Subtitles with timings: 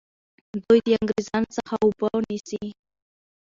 [0.63, 2.63] دوی د انګریزانو څخه اوبه نیسي.